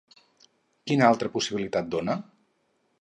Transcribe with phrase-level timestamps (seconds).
[0.91, 2.17] Quina altra possibilitat dona?